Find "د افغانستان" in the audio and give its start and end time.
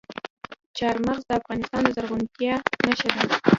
1.27-1.81